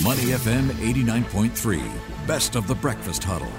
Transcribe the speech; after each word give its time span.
Money 0.00 0.26
FM 0.26 0.68
89.3, 0.78 1.82
best 2.24 2.54
of 2.54 2.68
the 2.68 2.74
breakfast 2.76 3.24
huddle. 3.24 3.50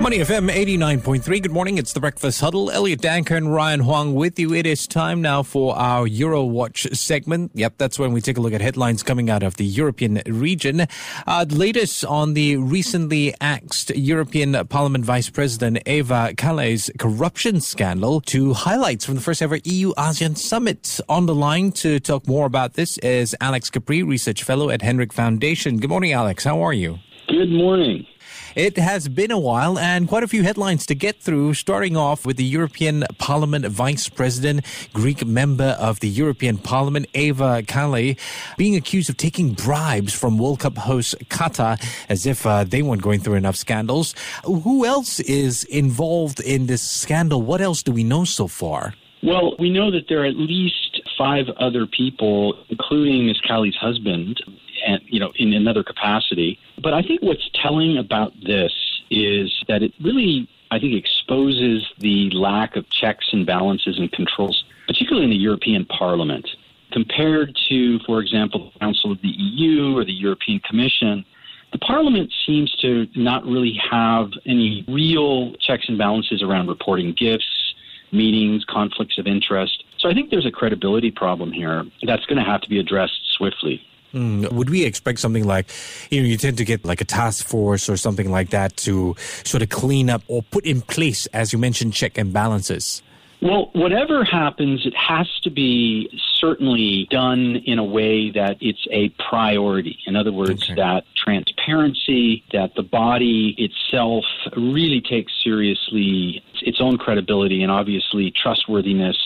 Money 0.00 0.18
FM 0.18 0.48
89.3. 0.48 1.42
Good 1.42 1.50
morning. 1.50 1.76
It's 1.76 1.92
the 1.92 1.98
Breakfast 1.98 2.40
Huddle. 2.40 2.70
Elliot 2.70 3.00
Danker 3.00 3.36
and 3.36 3.52
Ryan 3.52 3.80
Huang 3.80 4.14
with 4.14 4.38
you. 4.38 4.54
It 4.54 4.64
is 4.64 4.86
time 4.86 5.20
now 5.20 5.42
for 5.42 5.76
our 5.76 6.06
Eurowatch 6.06 6.96
segment. 6.96 7.50
Yep, 7.54 7.74
that's 7.78 7.98
when 7.98 8.12
we 8.12 8.20
take 8.20 8.38
a 8.38 8.40
look 8.40 8.52
at 8.52 8.60
headlines 8.60 9.02
coming 9.02 9.28
out 9.28 9.42
of 9.42 9.56
the 9.56 9.64
European 9.64 10.22
region. 10.26 10.86
Uh, 11.26 11.46
latest 11.48 12.04
on 12.04 12.34
the 12.34 12.58
recently 12.58 13.34
axed 13.40 13.90
European 13.90 14.68
Parliament 14.68 15.04
Vice 15.04 15.30
President 15.30 15.80
Eva 15.84 16.32
Kaili's 16.36 16.92
corruption 17.00 17.60
scandal 17.60 18.20
to 18.20 18.52
highlights 18.54 19.04
from 19.04 19.16
the 19.16 19.20
first 19.20 19.42
ever 19.42 19.58
EU 19.64 19.92
ASEAN 19.94 20.38
Summit. 20.38 21.00
On 21.08 21.26
the 21.26 21.34
line 21.34 21.72
to 21.72 21.98
talk 21.98 22.24
more 22.28 22.46
about 22.46 22.74
this 22.74 22.98
is 22.98 23.34
Alex 23.40 23.68
Capri, 23.68 24.04
Research 24.04 24.44
Fellow 24.44 24.70
at 24.70 24.80
Hinrich 24.80 25.12
Foundation. 25.12 25.78
Good 25.78 25.90
morning, 25.90 26.12
Alex. 26.12 26.44
How 26.44 26.62
are 26.62 26.72
you? 26.72 27.00
Good 27.26 27.50
morning. 27.50 28.06
It 28.54 28.78
has 28.78 29.08
been 29.08 29.30
a 29.30 29.38
while 29.38 29.78
and 29.78 30.08
quite 30.08 30.22
a 30.22 30.28
few 30.28 30.42
headlines 30.42 30.86
to 30.86 30.94
get 30.94 31.20
through, 31.20 31.54
starting 31.54 31.96
off 31.96 32.24
with 32.24 32.36
the 32.36 32.44
European 32.44 33.04
Parliament 33.18 33.66
Vice 33.66 34.08
President, 34.08 34.64
Greek 34.92 35.26
member 35.26 35.76
of 35.78 36.00
the 36.00 36.08
European 36.08 36.58
Parliament, 36.58 37.06
Eva 37.14 37.62
Kaili, 37.62 38.18
being 38.56 38.74
accused 38.74 39.10
of 39.10 39.16
taking 39.16 39.52
bribes 39.52 40.14
from 40.14 40.38
World 40.38 40.60
Cup 40.60 40.78
host 40.78 41.14
Qatar 41.28 41.78
as 42.08 42.26
if 42.26 42.46
uh, 42.46 42.64
they 42.64 42.82
weren't 42.82 43.02
going 43.02 43.20
through 43.20 43.34
enough 43.34 43.56
scandals. 43.56 44.14
Who 44.44 44.86
else 44.86 45.20
is 45.20 45.64
involved 45.64 46.40
in 46.40 46.66
this 46.66 46.82
scandal? 46.82 47.42
What 47.42 47.60
else 47.60 47.82
do 47.82 47.92
we 47.92 48.04
know 48.04 48.24
so 48.24 48.46
far? 48.46 48.94
Well, 49.22 49.56
we 49.58 49.68
know 49.68 49.90
that 49.90 50.08
there 50.08 50.22
are 50.22 50.26
at 50.26 50.36
least 50.36 51.02
five 51.18 51.46
other 51.58 51.86
people, 51.86 52.54
including 52.68 53.26
Ms. 53.26 53.40
Kaili's 53.48 53.76
husband, 53.76 54.40
and 54.88 55.02
you 55.06 55.20
know, 55.20 55.32
in 55.36 55.52
another 55.52 55.84
capacity. 55.84 56.58
But 56.82 56.94
I 56.94 57.02
think 57.02 57.22
what's 57.22 57.48
telling 57.52 57.98
about 57.98 58.32
this 58.44 58.72
is 59.10 59.52
that 59.68 59.82
it 59.82 59.92
really, 60.00 60.48
I 60.70 60.78
think, 60.78 60.94
exposes 60.94 61.86
the 61.98 62.30
lack 62.30 62.74
of 62.74 62.88
checks 62.88 63.26
and 63.32 63.46
balances 63.46 63.98
and 63.98 64.10
controls, 64.10 64.64
particularly 64.86 65.24
in 65.24 65.30
the 65.30 65.36
European 65.36 65.84
Parliament, 65.84 66.48
compared 66.90 67.54
to, 67.68 67.98
for 68.06 68.20
example, 68.20 68.70
the 68.72 68.78
Council 68.78 69.12
of 69.12 69.20
the 69.20 69.28
EU 69.28 69.96
or 69.96 70.04
the 70.04 70.12
European 70.12 70.60
Commission. 70.60 71.24
The 71.70 71.78
Parliament 71.78 72.32
seems 72.46 72.74
to 72.76 73.06
not 73.14 73.44
really 73.44 73.78
have 73.90 74.30
any 74.46 74.86
real 74.88 75.52
checks 75.56 75.86
and 75.88 75.98
balances 75.98 76.42
around 76.42 76.68
reporting 76.68 77.12
gifts, 77.12 77.74
meetings, 78.10 78.64
conflicts 78.64 79.18
of 79.18 79.26
interest. 79.26 79.84
So 79.98 80.08
I 80.08 80.14
think 80.14 80.30
there's 80.30 80.46
a 80.46 80.50
credibility 80.50 81.10
problem 81.10 81.52
here 81.52 81.84
that's 82.06 82.24
going 82.24 82.38
to 82.38 82.50
have 82.50 82.62
to 82.62 82.70
be 82.70 82.78
addressed 82.78 83.20
swiftly. 83.36 83.82
Mm, 84.14 84.50
would 84.52 84.70
we 84.70 84.84
expect 84.84 85.20
something 85.20 85.44
like, 85.44 85.70
you 86.10 86.20
know, 86.20 86.26
you 86.26 86.36
tend 86.36 86.56
to 86.58 86.64
get 86.64 86.84
like 86.84 87.00
a 87.00 87.04
task 87.04 87.46
force 87.46 87.88
or 87.88 87.96
something 87.96 88.30
like 88.30 88.50
that 88.50 88.76
to 88.78 89.14
sort 89.44 89.62
of 89.62 89.68
clean 89.68 90.08
up 90.08 90.22
or 90.28 90.42
put 90.42 90.64
in 90.64 90.80
place, 90.80 91.26
as 91.26 91.52
you 91.52 91.58
mentioned, 91.58 91.92
check 91.92 92.16
and 92.16 92.32
balances? 92.32 93.02
Well, 93.40 93.70
whatever 93.72 94.24
happens, 94.24 94.84
it 94.84 94.96
has 94.96 95.28
to 95.42 95.50
be 95.50 96.10
certainly 96.34 97.06
done 97.10 97.62
in 97.66 97.78
a 97.78 97.84
way 97.84 98.30
that 98.30 98.56
it's 98.60 98.84
a 98.90 99.10
priority. 99.30 99.96
In 100.06 100.16
other 100.16 100.32
words, 100.32 100.64
okay. 100.64 100.74
that 100.74 101.04
transparency, 101.16 102.42
that 102.52 102.74
the 102.74 102.82
body 102.82 103.54
itself 103.56 104.24
really 104.56 105.00
takes 105.00 105.32
seriously 105.44 106.42
its 106.62 106.80
own 106.80 106.98
credibility 106.98 107.62
and 107.62 107.70
obviously 107.70 108.32
trustworthiness 108.32 109.16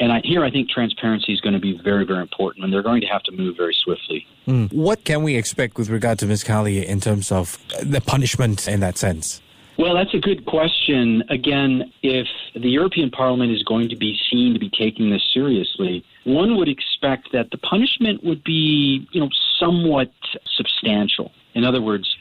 and 0.00 0.10
I, 0.12 0.20
here, 0.24 0.42
I 0.42 0.50
think 0.50 0.70
transparency 0.70 1.32
is 1.32 1.40
going 1.40 1.52
to 1.52 1.60
be 1.60 1.78
very, 1.84 2.04
very 2.04 2.22
important, 2.22 2.64
and 2.64 2.72
they're 2.72 2.82
going 2.82 3.02
to 3.02 3.06
have 3.06 3.22
to 3.24 3.32
move 3.32 3.56
very 3.56 3.74
swiftly. 3.74 4.26
Mm. 4.48 4.72
What 4.72 5.04
can 5.04 5.22
we 5.22 5.36
expect 5.36 5.76
with 5.76 5.90
regard 5.90 6.18
to 6.20 6.26
Ms. 6.26 6.42
Kaili 6.42 6.82
in 6.84 7.00
terms 7.00 7.30
of 7.30 7.58
the 7.82 8.00
punishment 8.00 8.66
in 8.66 8.80
that 8.80 8.96
sense? 8.96 9.42
Well, 9.78 9.94
that's 9.94 10.12
a 10.14 10.18
good 10.18 10.46
question. 10.46 11.22
Again, 11.28 11.92
if 12.02 12.26
the 12.54 12.68
European 12.68 13.10
Parliament 13.10 13.52
is 13.52 13.62
going 13.62 13.88
to 13.90 13.96
be 13.96 14.18
seen 14.30 14.52
to 14.54 14.58
be 14.58 14.70
taking 14.70 15.10
this 15.10 15.22
seriously, 15.32 16.04
one 16.24 16.56
would 16.56 16.68
expect 16.68 17.32
that 17.32 17.50
the 17.50 17.58
punishment 17.58 18.24
would 18.24 18.42
be, 18.42 19.06
you 19.12 19.20
know, 19.20 19.28
somewhat 19.58 20.12
substantial. 20.56 21.32
In 21.54 21.64
other 21.64 21.80
words, 21.80 22.14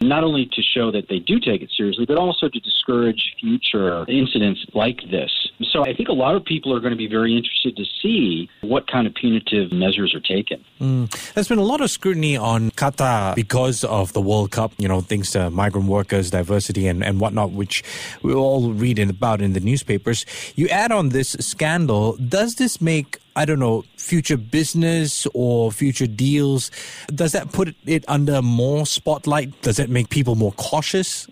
not 0.00 0.24
only 0.24 0.46
to 0.46 0.62
show 0.62 0.90
that 0.90 1.08
they 1.08 1.18
do 1.18 1.40
take 1.40 1.62
it 1.62 1.70
seriously, 1.76 2.04
but 2.06 2.18
also 2.18 2.48
to 2.48 2.60
discourage 2.60 3.34
future 3.40 4.04
incidents 4.08 4.64
like 4.74 5.00
this. 5.10 5.30
So 5.70 5.82
I 5.82 5.94
think 5.94 6.08
a 6.08 6.12
lot 6.12 6.34
of 6.34 6.44
people 6.44 6.74
are 6.74 6.80
going 6.80 6.92
to 6.92 6.96
be 6.96 7.06
very 7.06 7.36
interested 7.36 7.76
to 7.76 7.84
see 8.02 8.48
what 8.60 8.90
kind 8.90 9.06
of 9.06 9.14
punitive 9.14 9.72
measures 9.72 10.14
are 10.14 10.20
taken. 10.20 10.64
Mm. 10.80 11.34
There's 11.34 11.48
been 11.48 11.58
a 11.58 11.62
lot 11.62 11.80
of 11.80 11.90
scrutiny 11.90 12.36
on 12.36 12.70
Qatar 12.72 13.34
because 13.34 13.84
of 13.84 14.12
the 14.12 14.20
World 14.20 14.50
Cup, 14.50 14.72
you 14.78 14.88
know, 14.88 15.00
things 15.00 15.30
to 15.32 15.50
migrant 15.50 15.88
workers, 15.88 16.30
diversity, 16.30 16.86
and, 16.86 17.04
and 17.04 17.20
whatnot, 17.20 17.52
which 17.52 17.82
we 18.22 18.34
all 18.34 18.72
read 18.72 18.98
about 18.98 19.42
in 19.42 19.52
the 19.52 19.60
newspapers. 19.60 20.24
You 20.54 20.68
add 20.68 20.92
on 20.92 21.10
this 21.10 21.36
scandal, 21.40 22.16
does 22.16 22.56
this 22.56 22.80
make 22.80 23.18
I 23.36 23.44
don't 23.44 23.58
know, 23.58 23.84
future 23.98 24.38
business 24.38 25.26
or 25.34 25.70
future 25.70 26.06
deals, 26.06 26.70
does 27.14 27.32
that 27.32 27.52
put 27.52 27.76
it 27.84 28.04
under 28.08 28.40
more 28.40 28.86
spotlight? 28.86 29.60
Does 29.60 29.76
that 29.76 29.90
make 29.90 30.08
people 30.08 30.34
more 30.34 30.52
cautious? 30.52 31.28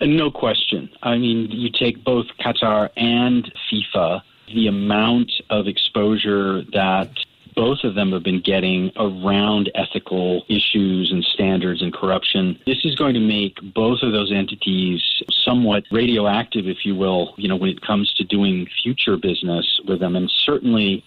No 0.00 0.30
question. 0.30 0.90
I 1.02 1.18
mean, 1.18 1.50
you 1.50 1.70
take 1.70 2.02
both 2.02 2.26
Qatar 2.40 2.88
and 2.96 3.52
FIFA, 3.70 4.22
the 4.52 4.66
amount 4.66 5.30
of 5.50 5.68
exposure 5.68 6.62
that 6.72 7.10
both 7.54 7.84
of 7.84 7.94
them 7.94 8.12
have 8.12 8.22
been 8.22 8.40
getting 8.40 8.90
around 8.96 9.70
ethical 9.74 10.44
issues 10.48 11.12
and 11.12 11.22
standards 11.22 11.82
and 11.82 11.92
corruption. 11.92 12.58
This 12.64 12.78
is 12.84 12.94
going 12.94 13.12
to 13.12 13.20
make 13.20 13.58
both 13.74 13.98
of 14.02 14.12
those 14.12 14.32
entities 14.32 15.02
somewhat 15.44 15.84
radioactive, 15.90 16.66
if 16.66 16.86
you 16.86 16.94
will, 16.94 17.34
you 17.36 17.48
know, 17.48 17.56
when 17.56 17.68
it 17.68 17.82
comes 17.82 18.10
to 18.14 18.24
doing 18.24 18.66
future 18.82 19.18
business 19.18 19.80
with 19.86 20.00
them. 20.00 20.16
And 20.16 20.30
certainly 20.30 21.04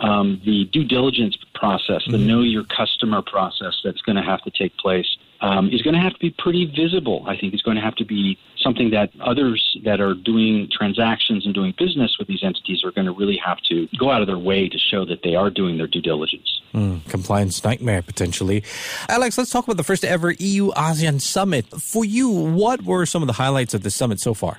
um, 0.00 0.40
the 0.44 0.64
due 0.66 0.84
diligence 0.84 1.36
process, 1.54 2.02
the 2.06 2.16
mm-hmm. 2.16 2.26
know 2.26 2.40
your 2.42 2.64
customer 2.64 3.22
process 3.22 3.74
that's 3.84 4.00
going 4.02 4.16
to 4.16 4.22
have 4.22 4.42
to 4.42 4.50
take 4.50 4.76
place 4.76 5.06
um, 5.40 5.68
is 5.70 5.82
going 5.82 5.94
to 5.94 6.00
have 6.00 6.12
to 6.14 6.18
be 6.18 6.34
pretty 6.38 6.66
visible. 6.66 7.24
I 7.26 7.36
think 7.36 7.52
it's 7.52 7.62
going 7.62 7.76
to 7.76 7.82
have 7.82 7.94
to 7.96 8.04
be 8.04 8.38
something 8.58 8.90
that 8.90 9.10
others 9.20 9.76
that 9.84 10.00
are 10.00 10.14
doing 10.14 10.68
transactions 10.72 11.44
and 11.44 11.54
doing 11.54 11.74
business 11.78 12.16
with 12.18 12.28
these 12.28 12.42
entities 12.42 12.82
are 12.84 12.90
going 12.90 13.06
to 13.06 13.12
really 13.12 13.38
have 13.44 13.58
to 13.68 13.88
go 13.98 14.10
out 14.10 14.20
of 14.20 14.26
their 14.26 14.38
way 14.38 14.68
to 14.68 14.78
show 14.78 15.04
that 15.04 15.22
they 15.22 15.34
are 15.34 15.50
doing 15.50 15.78
their 15.78 15.86
due 15.86 16.00
diligence. 16.00 16.60
Mm, 16.74 17.06
compliance 17.08 17.62
nightmare 17.64 18.02
potentially. 18.02 18.64
Alex, 19.08 19.38
let's 19.38 19.50
talk 19.50 19.64
about 19.64 19.76
the 19.76 19.84
first 19.84 20.04
ever 20.04 20.32
EU 20.32 20.70
ASEAN 20.72 21.20
summit. 21.20 21.66
For 21.80 22.04
you, 22.04 22.30
what 22.30 22.82
were 22.82 23.06
some 23.06 23.22
of 23.22 23.26
the 23.26 23.34
highlights 23.34 23.74
of 23.74 23.82
the 23.82 23.90
summit 23.90 24.20
so 24.20 24.34
far? 24.34 24.58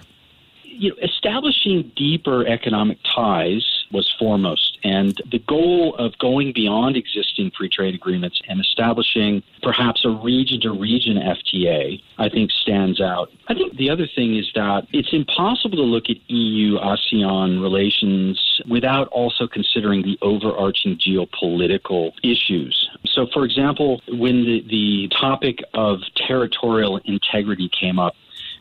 You 0.63 0.91
know, 0.91 0.95
establishing 1.17 1.91
deeper 1.95 2.45
economic 2.47 2.99
ties 3.15 3.85
was 3.91 4.13
foremost. 4.19 4.77
And 4.83 5.19
the 5.31 5.39
goal 5.39 5.95
of 5.95 6.17
going 6.17 6.53
beyond 6.53 6.95
existing 6.97 7.51
free 7.57 7.69
trade 7.69 7.95
agreements 7.95 8.41
and 8.47 8.59
establishing 8.59 9.43
perhaps 9.63 10.05
a 10.05 10.09
region 10.09 10.61
to 10.61 10.71
region 10.71 11.17
FTA, 11.17 12.01
I 12.17 12.29
think 12.29 12.51
stands 12.51 13.01
out. 13.01 13.31
I 13.47 13.53
think 13.53 13.77
the 13.77 13.89
other 13.89 14.07
thing 14.13 14.35
is 14.35 14.49
that 14.55 14.87
it's 14.91 15.13
impossible 15.13 15.77
to 15.77 15.83
look 15.83 16.09
at 16.09 16.17
EU 16.29 16.77
ASEAN 16.79 17.61
relations 17.61 18.61
without 18.69 19.07
also 19.09 19.47
considering 19.47 20.03
the 20.03 20.17
overarching 20.21 20.97
geopolitical 20.97 22.11
issues. 22.23 22.89
So, 23.05 23.27
for 23.33 23.45
example, 23.45 24.01
when 24.09 24.43
the, 24.43 24.65
the 24.69 25.07
topic 25.09 25.59
of 25.73 26.01
territorial 26.15 26.97
integrity 27.05 27.69
came 27.69 27.99
up 27.99 28.15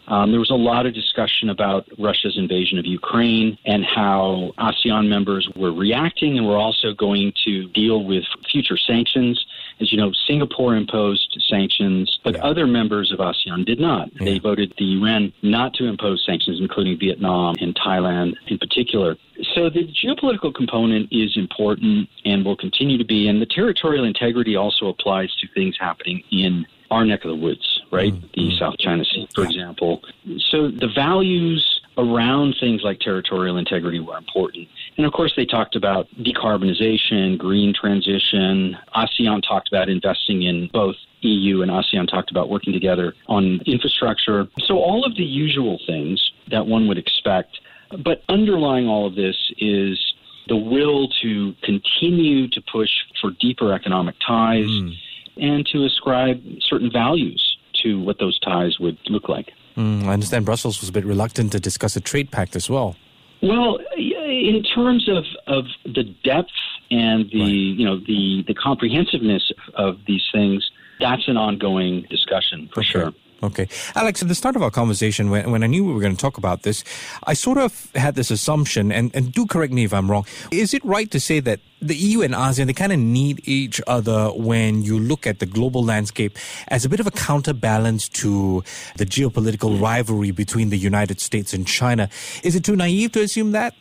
um, 0.09 0.31
there 0.31 0.41
was 0.41 0.51
a 0.51 0.55
lot 0.55 0.87
of 0.87 0.95
discussion 0.95 1.51
about 1.51 1.87
Russia's 1.99 2.37
invasion 2.39 2.79
of 2.79 2.87
Ukraine 2.87 3.59
and 3.65 3.85
how 3.85 4.53
ASEAN 4.59 5.09
members 5.09 5.49
were 5.57 5.73
reacting 5.73 6.39
and 6.39 6.47
were 6.47 6.57
also 6.57 6.93
going 6.95 7.33
to 7.45 7.69
deal 7.69 8.05
with 8.05 8.25
future 8.51 8.77
sanctions. 8.77 9.45
As 9.81 9.93
you 9.93 9.99
know, 9.99 10.13
Singapore 10.27 10.77
imposed 10.77 11.37
sanctions, 11.49 12.19
but 12.25 12.35
yeah. 12.35 12.45
other 12.45 12.67
members 12.67 13.13
of 13.13 13.19
ASEAN 13.19 13.67
did 13.67 13.81
not. 13.81 14.09
Yeah. 14.15 14.25
They 14.25 14.39
voted 14.39 14.73
the 14.79 14.85
UN 14.85 15.33
not 15.43 15.75
to 15.75 15.87
impose 15.87 16.25
sanctions, 16.25 16.59
including 16.61 16.99
Vietnam 16.99 17.57
and 17.61 17.75
Thailand 17.75 18.35
in 18.47 18.59
particular. 18.59 19.17
So 19.55 19.69
the 19.69 19.87
geopolitical 20.03 20.55
component 20.55 21.09
is 21.13 21.37
important 21.37 22.09
and 22.25 22.45
will 22.45 22.57
continue 22.57 22.97
to 22.97 23.05
be, 23.05 23.29
and 23.29 23.43
the 23.43 23.47
territorial 23.47 24.05
integrity 24.05 24.57
also 24.57 24.87
applies 24.87 25.35
to 25.41 25.49
things 25.55 25.77
happening 25.79 26.23
in 26.31 26.65
our 26.91 27.05
neck 27.05 27.25
of 27.25 27.31
the 27.31 27.37
woods, 27.37 27.76
right? 27.91 28.13
Mm-hmm. 28.13 28.27
The 28.35 28.53
mm. 28.53 28.59
South 28.59 28.77
China 28.79 29.05
Sea, 29.05 29.29
for 29.35 29.43
yeah. 29.43 29.49
example. 29.49 30.03
So 30.39 30.69
the 30.69 30.89
values 30.95 31.81
around 31.99 32.57
things 32.61 32.83
like 32.83 33.01
territorial 33.01 33.57
integrity 33.57 34.01
were 34.01 34.17
important. 34.17 34.69
And 34.97 35.07
of 35.07 35.13
course, 35.13 35.35
they 35.35 35.47
talked 35.47 35.77
about 35.77 36.09
decarbonization, 36.19 37.39
green 37.39 37.73
transition. 37.75 38.77
ASEAN 38.95 39.43
talked 39.47 39.69
about 39.69 39.89
investing 39.89 40.43
in 40.43 40.69
both 40.73 40.97
EU 41.23 41.63
and 41.63 41.71
ASEAN 41.71 42.09
talked 42.09 42.31
about 42.31 42.49
working 42.51 42.73
together 42.73 43.15
on 43.29 43.61
infrastructure. 43.67 44.47
So, 44.65 44.79
all 44.79 45.05
of 45.05 45.17
the 45.17 45.25
usual 45.25 45.81
things 45.87 46.33
that 46.49 46.67
one 46.67 46.87
would 46.89 46.99
expect. 46.99 47.61
But 48.05 48.23
underlying 48.29 48.89
all 48.89 49.07
of 49.07 49.15
this 49.15 49.37
is 49.59 50.15
the 50.49 50.57
will 50.57 51.09
to 51.23 51.55
continue 51.63 52.49
to 52.49 52.61
push 52.61 52.91
for 53.21 53.31
deeper 53.41 53.73
economic 53.73 54.17
ties 54.25 54.67
mm. 54.67 54.95
and 55.37 55.67
to 55.67 55.85
ascribe 55.85 56.43
certain 56.61 56.91
values 56.91 57.46
to 57.87 58.01
what 58.03 58.19
those 58.19 58.39
ties 58.41 58.79
would 58.79 58.99
look 59.09 59.29
like. 59.29 59.53
Mm, 59.77 60.05
I 60.05 60.13
understand 60.13 60.45
Brussels 60.45 60.81
was 60.81 60.89
a 60.89 60.93
bit 60.93 61.05
reluctant 61.05 61.53
to 61.53 61.61
discuss 61.61 61.97
a 61.97 62.01
trade 62.01 62.31
pact 62.31 62.57
as 62.57 62.69
well. 62.69 62.97
Well, 63.43 63.79
in 63.97 64.63
terms 64.75 65.09
of, 65.09 65.25
of 65.47 65.67
the 65.85 66.05
depth 66.25 66.49
and 66.91 67.31
the 67.31 67.41
right. 67.41 67.79
you 67.81 67.85
know 67.85 67.99
the 67.99 68.45
the 68.47 68.55
comprehensiveness 68.55 69.53
of 69.75 69.99
these 70.07 70.25
things, 70.33 70.71
that's 71.01 71.29
an 71.29 71.37
ongoing 71.37 72.07
discussion 72.09 72.71
for 72.73 72.81
okay. 72.81 72.89
sure. 72.89 73.15
Okay. 73.43 73.69
Alex, 73.95 74.23
at 74.23 74.29
the 74.29 74.35
start 74.35 74.57
of 74.57 74.63
our 74.63 74.71
conversation, 74.71 75.29
when, 75.29 75.51
when 75.51 75.63
I 75.63 75.67
knew 75.67 75.85
we 75.85 75.93
were 75.93 76.01
going 76.01 76.17
to 76.17 76.21
talk 76.21 76.39
about 76.39 76.63
this, 76.63 76.83
I 77.25 77.35
sort 77.35 77.59
of 77.59 77.91
had 77.95 78.15
this 78.15 78.31
assumption, 78.31 78.91
and, 78.91 79.15
and 79.15 79.31
do 79.31 79.47
correct 79.47 79.75
me 79.75 79.85
if 79.85 79.93
I'm 79.93 80.11
wrong. 80.11 80.25
Is 80.51 80.73
it 80.73 80.83
right 80.85 81.11
to 81.11 81.21
say 81.21 81.41
that 81.41 81.61
the 81.83 81.95
EU 81.95 82.23
and 82.23 82.33
ASEAN, 82.33 82.67
they 82.67 82.73
kind 82.73 82.93
of 82.93 82.99
need 82.99 83.47
each 83.47 83.81
other 83.87 84.31
when 84.31 84.83
you 84.83 84.99
look 84.99 85.27
at 85.27 85.39
the 85.39 85.47
global 85.47 85.85
landscape 85.85 86.39
as 86.69 86.87
a 86.87 86.89
bit 86.89 86.99
of 86.99 87.07
a 87.07 87.11
counterbalance 87.11 88.09
to 88.09 88.65
the 88.97 89.05
geopolitical 89.05 89.81
rivalry 89.81 90.31
between 90.31 90.71
the 90.71 90.79
United 90.79 91.21
States 91.21 91.53
and 91.53 91.67
China? 91.67 92.09
Is 92.43 92.57
it 92.57 92.65
too 92.65 92.75
naive 92.75 93.13
to 93.13 93.21
assume 93.21 93.53
that? 93.53 93.75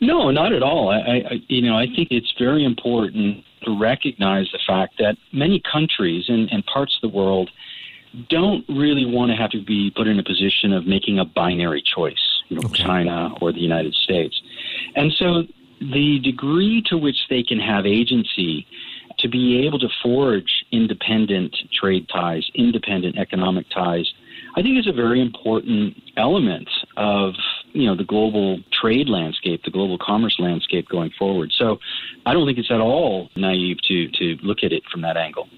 No, 0.00 0.30
not 0.30 0.52
at 0.52 0.62
all. 0.62 0.90
I, 0.90 0.98
I 0.98 1.42
you 1.48 1.62
know, 1.62 1.76
I 1.76 1.86
think 1.86 2.08
it's 2.12 2.32
very 2.38 2.64
important 2.64 3.44
to 3.64 3.76
recognize 3.76 4.48
the 4.52 4.60
fact 4.64 4.98
that 4.98 5.16
many 5.32 5.60
countries 5.60 6.26
and, 6.28 6.48
and 6.52 6.64
parts 6.66 6.96
of 7.02 7.10
the 7.10 7.16
world– 7.16 7.50
don't 8.28 8.64
really 8.68 9.06
want 9.06 9.30
to 9.30 9.36
have 9.36 9.50
to 9.50 9.62
be 9.62 9.90
put 9.94 10.06
in 10.06 10.18
a 10.18 10.24
position 10.24 10.72
of 10.72 10.86
making 10.86 11.18
a 11.18 11.24
binary 11.24 11.82
choice, 11.82 12.42
you 12.48 12.56
know, 12.56 12.66
okay. 12.66 12.82
China 12.82 13.34
or 13.40 13.52
the 13.52 13.60
United 13.60 13.94
States. 13.94 14.40
And 14.94 15.12
so 15.12 15.44
the 15.80 16.20
degree 16.22 16.82
to 16.86 16.96
which 16.96 17.26
they 17.28 17.42
can 17.42 17.58
have 17.58 17.86
agency 17.86 18.66
to 19.18 19.28
be 19.28 19.66
able 19.66 19.78
to 19.78 19.88
forge 20.02 20.64
independent 20.72 21.56
trade 21.72 22.08
ties, 22.08 22.48
independent 22.54 23.18
economic 23.18 23.66
ties, 23.70 24.12
I 24.56 24.62
think 24.62 24.78
is 24.78 24.86
a 24.86 24.92
very 24.92 25.20
important 25.20 25.96
element 26.16 26.68
of 26.96 27.34
you 27.72 27.86
know 27.86 27.96
the 27.96 28.04
global 28.04 28.60
trade 28.70 29.08
landscape, 29.08 29.62
the 29.64 29.70
global 29.70 29.98
commerce 29.98 30.36
landscape 30.38 30.88
going 30.88 31.10
forward. 31.18 31.52
So 31.56 31.78
I 32.26 32.34
don't 32.34 32.46
think 32.46 32.58
it's 32.58 32.70
at 32.70 32.80
all 32.80 33.30
naive 33.36 33.78
to 33.88 34.08
to 34.08 34.36
look 34.42 34.58
at 34.62 34.72
it 34.72 34.82
from 34.90 35.02
that 35.02 35.16
angle. 35.16 35.48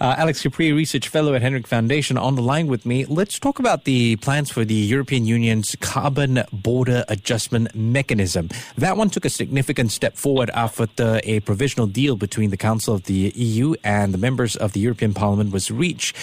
Uh, 0.00 0.14
Alex 0.18 0.42
Capri, 0.42 0.72
Research 0.72 1.08
Fellow 1.08 1.34
at 1.34 1.42
Hinrich 1.42 1.66
Foundation, 1.66 2.16
on 2.16 2.34
the 2.34 2.42
line 2.42 2.66
with 2.66 2.86
me. 2.86 3.04
Let's 3.04 3.38
talk 3.38 3.58
about 3.58 3.84
the 3.84 4.16
plans 4.16 4.50
for 4.50 4.64
the 4.64 4.74
European 4.74 5.26
Union's 5.26 5.76
carbon 5.80 6.42
border 6.52 7.04
adjustment 7.08 7.74
mechanism. 7.74 8.48
That 8.76 8.96
one 8.96 9.10
took 9.10 9.24
a 9.24 9.30
significant 9.30 9.92
step 9.92 10.16
forward 10.16 10.50
after 10.50 11.20
a 11.24 11.40
provisional 11.40 11.86
deal 11.86 12.16
between 12.16 12.50
the 12.50 12.56
Council 12.56 12.94
of 12.94 13.04
the 13.04 13.32
EU 13.34 13.74
and 13.84 14.12
the 14.14 14.18
members 14.18 14.56
of 14.56 14.72
the 14.72 14.80
European 14.80 15.14
Parliament 15.14 15.52
was 15.52 15.70
reached. 15.70 16.16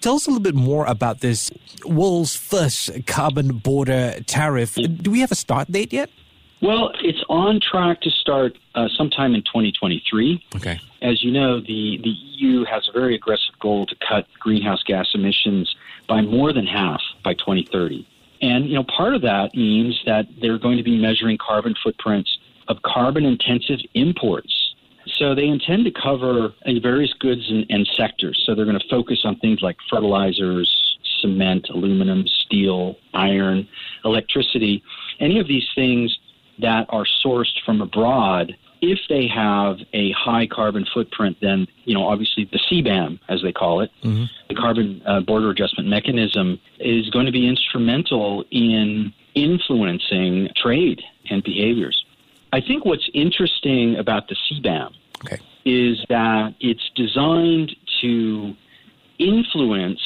Tell 0.00 0.14
us 0.14 0.26
a 0.26 0.30
little 0.30 0.42
bit 0.42 0.54
more 0.54 0.86
about 0.86 1.20
this 1.20 1.50
world's 1.84 2.34
first 2.34 3.06
carbon 3.06 3.58
border 3.58 4.20
tariff. 4.26 4.74
Do 4.74 5.10
we 5.10 5.20
have 5.20 5.32
a 5.32 5.36
start 5.36 5.70
date 5.70 5.92
yet? 5.92 6.10
Well, 6.62 6.92
it's 7.02 7.22
on 7.28 7.58
track 7.60 8.02
to 8.02 8.10
start 8.10 8.56
uh, 8.76 8.88
sometime 8.96 9.34
in 9.34 9.42
2023. 9.42 10.44
Okay. 10.54 10.78
As 11.02 11.22
you 11.24 11.32
know, 11.32 11.58
the, 11.60 11.98
the 12.02 12.10
EU 12.10 12.64
has 12.64 12.88
a 12.88 12.92
very 12.92 13.16
aggressive 13.16 13.58
goal 13.60 13.84
to 13.86 13.96
cut 14.08 14.28
greenhouse 14.38 14.84
gas 14.84 15.08
emissions 15.12 15.74
by 16.06 16.20
more 16.20 16.52
than 16.52 16.64
half 16.64 17.02
by 17.24 17.34
2030. 17.34 18.06
And, 18.42 18.68
you 18.68 18.76
know, 18.76 18.84
part 18.84 19.14
of 19.14 19.22
that 19.22 19.56
means 19.56 20.00
that 20.06 20.26
they're 20.40 20.58
going 20.58 20.76
to 20.76 20.84
be 20.84 20.96
measuring 20.96 21.36
carbon 21.36 21.74
footprints 21.82 22.38
of 22.68 22.80
carbon 22.82 23.24
intensive 23.24 23.80
imports. 23.94 24.74
So 25.06 25.34
they 25.34 25.46
intend 25.46 25.84
to 25.86 25.90
cover 25.90 26.54
various 26.80 27.12
goods 27.14 27.50
and, 27.50 27.66
and 27.70 27.88
sectors. 27.96 28.40
So 28.46 28.54
they're 28.54 28.64
going 28.64 28.78
to 28.78 28.88
focus 28.88 29.22
on 29.24 29.36
things 29.40 29.62
like 29.62 29.76
fertilizers, 29.90 30.96
cement, 31.20 31.68
aluminum, 31.70 32.26
steel, 32.28 32.98
iron, 33.14 33.66
electricity. 34.04 34.82
Any 35.18 35.40
of 35.40 35.48
these 35.48 35.66
things 35.74 36.16
that 36.58 36.86
are 36.90 37.06
sourced 37.24 37.60
from 37.64 37.80
abroad 37.80 38.56
if 38.82 38.98
they 39.08 39.28
have 39.28 39.78
a 39.92 40.10
high 40.10 40.46
carbon 40.46 40.84
footprint, 40.92 41.38
then 41.40 41.66
you 41.84 41.94
know 41.94 42.06
obviously 42.06 42.48
the 42.52 42.58
CBAM, 42.58 43.20
as 43.28 43.40
they 43.42 43.52
call 43.52 43.80
it, 43.80 43.90
mm-hmm. 44.02 44.24
the 44.48 44.54
carbon 44.54 45.00
uh, 45.06 45.20
border 45.20 45.50
adjustment 45.50 45.88
mechanism, 45.88 46.60
is 46.80 47.08
going 47.10 47.26
to 47.26 47.32
be 47.32 47.46
instrumental 47.46 48.44
in 48.50 49.14
influencing 49.34 50.48
trade 50.56 51.00
and 51.30 51.42
behaviors. 51.44 52.04
I 52.52 52.60
think 52.60 52.84
what's 52.84 53.08
interesting 53.14 53.96
about 53.96 54.28
the 54.28 54.36
CBAM 54.50 54.92
okay. 55.24 55.38
is 55.64 56.04
that 56.08 56.54
it's 56.60 56.90
designed 56.96 57.74
to 58.02 58.54
influence 59.18 60.00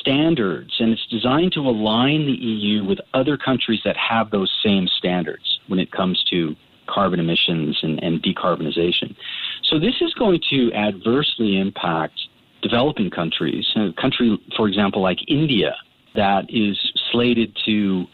standards 0.00 0.74
and 0.80 0.90
it's 0.92 1.06
designed 1.06 1.52
to 1.52 1.60
align 1.60 2.26
the 2.26 2.32
EU 2.32 2.84
with 2.84 2.98
other 3.14 3.36
countries 3.36 3.80
that 3.84 3.96
have 3.96 4.30
those 4.30 4.50
same 4.64 4.88
standards 4.88 5.59
when 5.70 5.78
it 5.78 5.90
comes 5.92 6.22
to 6.30 6.54
carbon 6.88 7.20
emissions 7.20 7.78
and, 7.82 8.02
and 8.02 8.22
decarbonization. 8.22 9.14
So 9.62 9.78
this 9.78 9.94
is 10.00 10.12
going 10.14 10.40
to 10.50 10.72
adversely 10.72 11.58
impact 11.58 12.20
developing 12.62 13.10
countries. 13.10 13.66
A 13.76 13.92
country, 13.92 14.38
for 14.56 14.68
example, 14.68 15.00
like 15.00 15.18
India, 15.28 15.74
that 16.14 16.46
is 16.48 16.76
slated 17.10 17.56
to 17.64 18.06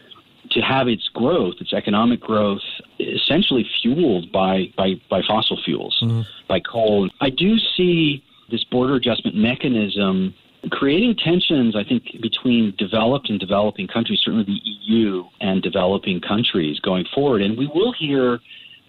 to 0.51 0.61
have 0.61 0.87
its 0.87 1.09
growth, 1.09 1.55
its 1.59 1.73
economic 1.73 2.21
growth, 2.21 2.61
essentially 2.99 3.67
fueled 3.81 4.31
by 4.31 4.71
by, 4.77 4.93
by 5.09 5.21
fossil 5.27 5.59
fuels, 5.65 5.97
mm-hmm. 6.01 6.21
by 6.47 6.59
coal. 6.59 7.09
I 7.19 7.29
do 7.29 7.57
see 7.75 8.23
this 8.49 8.63
border 8.63 8.95
adjustment 8.95 9.35
mechanism 9.35 10.33
creating 10.71 11.15
tensions, 11.15 11.75
I 11.75 11.83
think, 11.83 12.03
between 12.21 12.73
developed 12.77 13.29
and 13.29 13.39
developing 13.39 13.87
countries, 13.87 14.19
certainly 14.23 14.45
the 14.45 14.59
EU 14.87 15.23
and 15.41 15.61
developing 15.61 16.19
countries 16.21 16.79
going 16.79 17.05
forward. 17.13 17.41
And 17.41 17.57
we 17.57 17.67
will 17.67 17.93
hear 17.93 18.39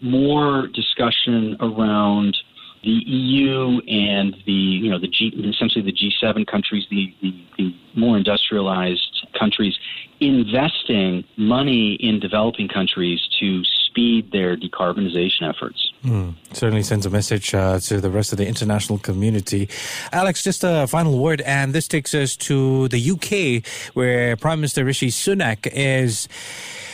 more 0.01 0.69
discussion 0.69 1.57
around 1.61 2.37
the 2.85 2.91
EU 2.91 3.81
and 3.89 4.37
the 4.47 4.53
you 4.53 4.91
know 4.91 4.99
the 4.99 5.09
G 5.09 5.33
essentially 5.53 5.85
the 5.85 5.93
G7 5.93 6.47
countries, 6.47 6.85
the, 6.91 7.13
the, 7.21 7.35
the 7.59 7.75
more 7.97 8.17
industrialized 8.17 9.27
countries, 9.39 9.77
investing 10.21 11.25
money 11.37 11.95
in 11.95 12.21
developing 12.21 12.69
countries 12.69 13.21
to 13.41 13.63
speed 13.99 14.31
their 14.31 14.57
decarbonization 14.57 15.49
efforts. 15.49 15.93
Mm, 16.05 16.35
certainly 16.53 16.83
sends 16.83 17.05
a 17.05 17.11
message 17.11 17.53
uh, 17.55 17.81
to 17.81 18.01
the 18.01 18.11
rest 18.11 18.33
of 18.33 18.39
the 18.39 18.47
international 18.47 18.99
community. 18.99 19.69
Alex, 20.13 20.45
just 20.45 20.63
a 20.63 20.87
final 20.87 21.19
word, 21.19 21.41
and 21.41 21.75
this 21.75 21.89
takes 21.89 22.15
us 22.15 22.37
to 22.37 22.87
the 22.89 23.11
UK, 23.11 23.67
where 23.95 24.37
Prime 24.37 24.61
Minister 24.61 24.85
Rishi 24.85 25.09
Sunak 25.09 25.69
is 25.73 26.29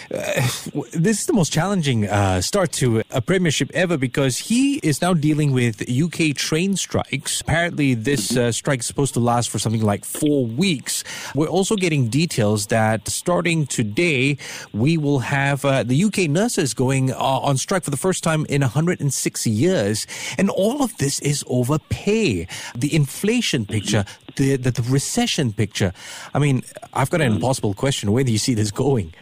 this 0.09 1.21
is 1.21 1.27
the 1.27 1.33
most 1.33 1.53
challenging 1.53 2.09
uh, 2.09 2.41
start 2.41 2.73
to 2.73 3.03
a 3.11 3.21
premiership 3.21 3.71
ever 3.75 3.97
because 3.97 4.39
he 4.39 4.77
is 4.79 5.01
now 5.01 5.15
dealing 5.15 5.53
with 5.53 5.83
UK 5.89 6.35
train 6.37 6.77
strikes. 6.77 7.41
Apparently, 7.41 7.95
this 7.95 8.37
uh, 8.37 8.53
strike 8.53 8.81
is 8.81 8.87
supposed 8.87 9.15
to 9.15 9.21
last 9.21 9.51
for 9.51 9.59
something 9.59 9.83
like 9.83 10.05
four 10.05 10.47
weeks. 10.47 11.05
We're 11.35 11.49
also 11.49 11.77
getting 11.77 12.09
details 12.09 12.67
that 12.67 13.09
starting 13.09 13.67
today, 13.67 14.37
we 14.73 14.97
will 14.97 15.21
have 15.21 15.65
uh, 15.65 15.83
the 15.83 16.05
UK 16.05 16.31
nurses 16.31 16.75
going 16.75 17.13
uh, 17.13 17.17
on 17.17 17.57
strike 17.57 17.85
for 17.85 17.91
the 17.91 17.97
first 17.97 18.23
time 18.23 18.47
in 18.49 18.61
106 18.61 19.47
years. 19.47 20.07
And 20.39 20.51
all 20.51 20.83
of 20.83 20.97
this 20.99 21.21
is 21.21 21.45
over 21.47 21.79
pay. 21.79 22.47
The 22.75 22.95
inflation 22.95 23.67
picture, 23.67 24.05
the, 24.37 24.57
the, 24.57 24.71
the 24.71 24.83
recession 24.83 25.53
picture. 25.53 25.93
I 26.35 26.39
mean, 26.39 26.63
I've 26.93 27.11
got 27.11 27.21
an 27.21 27.33
impossible 27.33 27.75
question. 27.75 28.13
Where 28.13 28.25
do 28.25 28.33
you 28.33 28.39
see 28.39 28.55
this 28.55 28.71
going? 28.71 29.13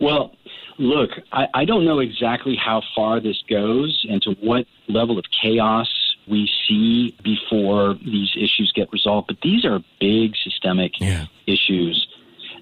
Well, 0.00 0.32
look, 0.78 1.10
I, 1.32 1.46
I 1.54 1.64
don't 1.64 1.84
know 1.84 1.98
exactly 1.98 2.56
how 2.56 2.82
far 2.94 3.20
this 3.20 3.42
goes 3.48 4.06
and 4.08 4.22
to 4.22 4.32
what 4.40 4.66
level 4.88 5.18
of 5.18 5.24
chaos 5.42 5.88
we 6.28 6.50
see 6.68 7.16
before 7.22 7.94
these 7.94 8.30
issues 8.36 8.72
get 8.74 8.92
resolved. 8.92 9.28
But 9.28 9.38
these 9.42 9.64
are 9.64 9.80
big 10.00 10.34
systemic 10.36 11.00
yeah. 11.00 11.26
issues 11.46 12.06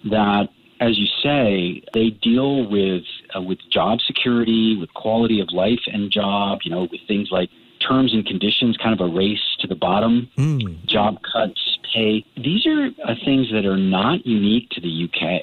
that, 0.04 0.48
as 0.80 0.98
you 0.98 1.06
say, 1.22 1.82
they 1.92 2.10
deal 2.10 2.68
with 2.68 3.04
uh, 3.34 3.42
with 3.42 3.58
job 3.70 4.00
security, 4.00 4.76
with 4.76 4.92
quality 4.94 5.40
of 5.40 5.48
life 5.52 5.80
and 5.86 6.10
job. 6.10 6.60
You 6.64 6.70
know, 6.70 6.82
with 6.90 7.00
things 7.08 7.28
like 7.30 7.50
terms 7.80 8.12
and 8.12 8.24
conditions, 8.24 8.76
kind 8.76 8.98
of 8.98 9.06
a 9.06 9.12
race 9.12 9.56
to 9.60 9.66
the 9.66 9.74
bottom, 9.74 10.30
mm. 10.36 10.84
job 10.86 11.18
cuts, 11.22 11.78
pay. 11.92 12.24
These 12.36 12.66
are 12.66 12.90
uh, 13.04 13.14
things 13.24 13.50
that 13.52 13.64
are 13.66 13.76
not 13.76 14.26
unique 14.26 14.70
to 14.70 14.80
the 14.80 15.04
UK. 15.04 15.42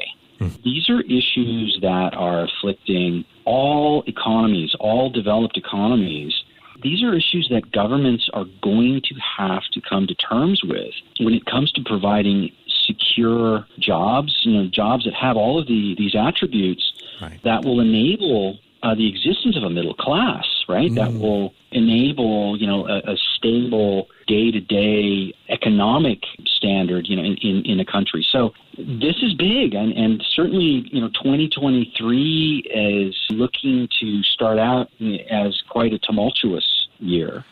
These 0.64 0.90
are 0.90 1.02
issues 1.02 1.80
that 1.82 2.14
are 2.14 2.44
afflicting 2.44 3.26
all 3.46 4.04
economies, 4.08 4.76
all 4.80 5.10
developed 5.10 5.58
economies. 5.58 6.34
These 6.82 7.04
are 7.04 7.14
issues 7.14 7.48
that 7.50 7.72
governments 7.72 8.30
are 8.34 8.46
going 8.62 9.02
to 9.06 9.16
have 9.38 9.64
to 9.72 9.82
come 9.82 10.08
to 10.08 10.16
terms 10.16 10.64
with 10.64 10.94
when 11.20 11.34
it 11.34 11.46
comes 11.46 11.72
to 11.74 11.84
providing 11.86 12.52
secure 12.68 13.66
jobs, 13.80 14.42
you 14.44 14.54
know, 14.54 14.70
jobs 14.70 15.06
that 15.06 15.14
have 15.14 15.38
all 15.38 15.60
of 15.60 15.68
the, 15.68 15.96
these 15.98 16.16
attributes 16.16 16.92
right. 17.22 17.40
that 17.44 17.64
will 17.64 17.80
enable 17.80 18.60
uh, 18.84 18.94
the 18.94 19.08
existence 19.08 19.56
of 19.56 19.64
a 19.64 19.70
middle 19.70 19.94
class, 19.94 20.46
right? 20.68 20.92
Mm. 20.92 20.96
That 20.96 21.14
will 21.14 21.54
enable, 21.72 22.58
you 22.58 22.68
know, 22.68 22.86
a, 22.88 23.14
a 23.14 23.18
stable 23.38 24.10
day-to-day 24.28 25.34
economic 25.50 26.20
standard, 26.64 27.08
you 27.08 27.16
know, 27.16 27.24
in, 27.24 27.36
in, 27.42 27.66
in 27.66 27.80
a 27.80 27.86
country. 27.86 28.26
So 28.30 28.54
this 28.78 29.16
is 29.22 29.34
big, 29.34 29.74
and, 29.74 29.92
and 29.94 30.24
certainly, 30.36 30.88
you 30.92 31.02
know, 31.02 31.10
2023 31.10 32.64
is 32.74 33.16
looking 33.30 33.88
to 34.00 34.24
start 34.24 34.60
out 34.60 34.90
as 35.30 35.62
quite 35.70 35.94
a 35.94 36.00
tumultuous 36.00 36.88
year. 37.00 37.44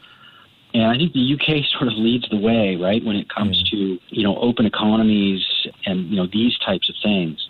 And 0.73 0.85
I 0.85 0.95
think 0.95 1.13
the 1.13 1.33
UK 1.33 1.65
sort 1.77 1.91
of 1.91 1.97
leads 1.97 2.29
the 2.29 2.37
way, 2.37 2.77
right, 2.77 3.03
when 3.03 3.15
it 3.15 3.27
comes 3.29 3.61
to 3.71 3.99
you 4.09 4.23
know 4.23 4.37
open 4.37 4.65
economies 4.65 5.45
and 5.85 6.09
you 6.09 6.15
know 6.15 6.27
these 6.31 6.57
types 6.59 6.89
of 6.89 6.95
things. 7.03 7.47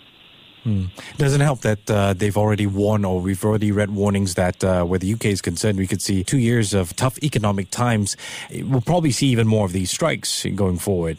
Hmm. 0.64 0.86
Doesn't 1.18 1.42
help 1.42 1.62
that 1.62 1.90
uh, 1.90 2.14
they've 2.14 2.38
already 2.38 2.68
warned, 2.68 3.04
or 3.04 3.20
we've 3.20 3.44
already 3.44 3.72
read 3.72 3.90
warnings 3.90 4.36
that 4.36 4.64
uh, 4.64 4.84
where 4.84 5.00
the 5.00 5.12
UK 5.12 5.26
is 5.26 5.42
concerned, 5.42 5.80
we 5.80 5.88
could 5.88 6.04
see 6.04 6.24
two 6.24 6.38
years 6.38 6.76
of 6.76 6.96
tough 6.96 7.18
economic 7.24 7.72
times. 7.72 8.16
We'll 8.52 8.82
probably 8.82 9.12
see 9.12 9.28
even 9.30 9.48
more 9.48 9.66
of 9.66 9.74
these 9.74 9.90
strikes 9.90 10.46
going 10.56 10.78
forward. 10.78 11.18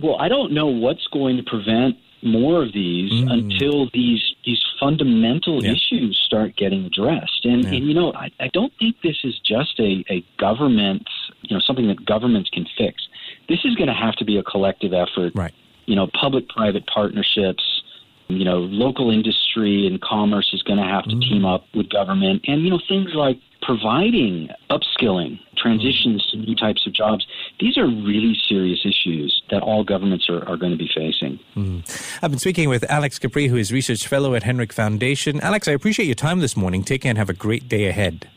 Well, 0.00 0.16
I 0.20 0.28
don't 0.28 0.52
know 0.52 0.66
what's 0.66 1.06
going 1.08 1.36
to 1.36 1.42
prevent 1.42 1.96
more 2.22 2.62
of 2.62 2.72
these 2.72 3.10
mm. 3.10 3.32
until 3.32 3.90
these 3.92 4.22
these 4.44 4.62
fundamental 4.78 5.62
yeah. 5.62 5.72
issues 5.72 6.20
start 6.24 6.56
getting 6.56 6.84
addressed. 6.84 7.44
And, 7.44 7.64
yeah. 7.64 7.72
and 7.72 7.86
you 7.86 7.94
know, 7.94 8.12
I, 8.12 8.30
I 8.40 8.48
don't 8.52 8.72
think 8.78 8.96
this 9.02 9.18
is 9.24 9.38
just 9.44 9.78
a, 9.80 10.04
a 10.08 10.24
government, 10.38 11.08
you 11.42 11.54
know, 11.54 11.60
something 11.60 11.88
that 11.88 12.04
governments 12.04 12.50
can 12.50 12.66
fix. 12.78 13.08
This 13.48 13.60
is 13.64 13.74
going 13.74 13.88
to 13.88 13.94
have 13.94 14.14
to 14.16 14.24
be 14.24 14.36
a 14.36 14.42
collective 14.42 14.92
effort. 14.92 15.32
Right. 15.34 15.52
You 15.86 15.96
know, 15.96 16.08
public-private 16.20 16.86
partnerships. 16.86 17.82
You 18.28 18.46
know, 18.46 18.60
local 18.60 19.10
industry 19.10 19.86
and 19.86 20.00
commerce 20.00 20.50
is 20.54 20.62
going 20.62 20.78
to 20.78 20.86
have 20.86 21.04
to 21.04 21.16
mm. 21.16 21.20
team 21.20 21.44
up 21.44 21.66
with 21.74 21.90
government, 21.90 22.42
and 22.46 22.62
you 22.62 22.70
know, 22.70 22.80
things 22.88 23.10
like 23.14 23.38
providing 23.60 24.48
upskilling, 24.70 25.38
transitions 25.56 26.24
to 26.30 26.38
new 26.38 26.54
types 26.54 26.86
of 26.86 26.94
jobs, 26.94 27.26
these 27.62 27.78
are 27.78 27.86
really 27.86 28.36
serious 28.48 28.80
issues 28.84 29.40
that 29.50 29.62
all 29.62 29.84
governments 29.84 30.28
are, 30.28 30.44
are 30.48 30.56
going 30.56 30.72
to 30.72 30.78
be 30.78 30.90
facing. 30.92 31.38
Mm. 31.54 32.18
I've 32.20 32.30
been 32.30 32.40
speaking 32.40 32.68
with 32.68 32.82
Alex 32.90 33.20
Capri, 33.20 33.46
who 33.46 33.56
is 33.56 33.72
Research 33.72 34.08
Fellow 34.08 34.34
at 34.34 34.42
Hinrich 34.42 34.72
Foundation. 34.72 35.40
Alex, 35.40 35.68
I 35.68 35.72
appreciate 35.72 36.06
your 36.06 36.16
time 36.16 36.40
this 36.40 36.56
morning. 36.56 36.82
Take 36.82 37.02
care 37.02 37.10
and 37.10 37.18
have 37.18 37.30
a 37.30 37.34
great 37.34 37.68
day 37.68 37.86
ahead. 37.86 38.28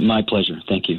My 0.00 0.22
pleasure. 0.26 0.60
Thank 0.68 0.88
you. 0.88 0.98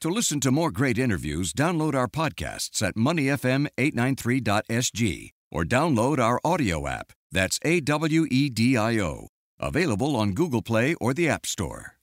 To 0.00 0.08
listen 0.08 0.40
to 0.40 0.50
more 0.50 0.72
great 0.72 0.98
interviews, 0.98 1.52
download 1.52 1.94
our 1.94 2.08
podcasts 2.08 2.82
at 2.82 2.96
moneyfm893.sg 2.96 5.30
or 5.52 5.64
download 5.64 6.18
our 6.18 6.40
audio 6.44 6.88
app. 6.88 7.12
That's 7.30 7.60
A 7.64 7.78
W 7.80 8.26
E 8.30 8.48
D 8.48 8.76
I 8.76 8.98
O. 8.98 9.28
Available 9.60 10.16
on 10.16 10.32
Google 10.32 10.62
Play 10.62 10.94
or 10.94 11.14
the 11.14 11.28
App 11.28 11.46
Store. 11.46 11.99